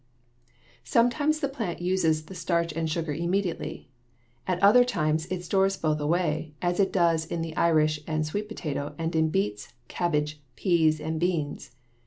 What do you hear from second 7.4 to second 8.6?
the Irish and the sweet